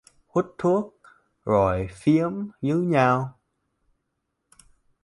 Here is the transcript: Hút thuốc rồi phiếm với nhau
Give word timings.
Hút 0.27 0.55
thuốc 0.57 0.99
rồi 1.45 1.87
phiếm 1.91 2.33
với 2.61 2.75
nhau 2.77 3.39